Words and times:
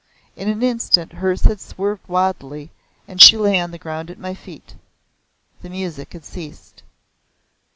In 0.35 0.49
an 0.49 0.63
instant 0.63 1.13
hers 1.13 1.43
had 1.43 1.59
swerved 1.59 2.07
wildly, 2.07 2.71
and 3.07 3.21
she 3.21 3.37
lay 3.37 3.59
on 3.59 3.69
the 3.69 3.77
ground 3.77 4.09
at 4.09 4.17
my 4.17 4.33
feet. 4.33 4.73
The 5.61 5.69
music 5.69 6.13
had 6.13 6.25
ceased. 6.25 6.81